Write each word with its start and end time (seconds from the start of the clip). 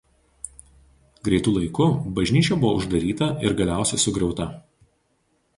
Greitu 1.27 1.53
laiku 1.57 1.87
bažnyčia 2.21 2.57
buvo 2.63 2.81
uždaryta 2.81 3.31
ir 3.49 3.57
galiausiai 3.61 4.03
sugriauta. 4.07 4.53